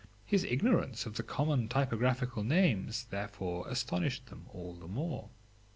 His 0.25 0.43
ignorance 0.43 1.05
of 1.05 1.13
the 1.13 1.21
commonest 1.21 1.69
typographical 1.69 2.43
names, 2.43 3.05
therefore 3.11 3.67
astonished 3.67 4.25
them 4.31 4.47
all 4.51 4.73
the 4.73 4.87
more. 4.87 5.29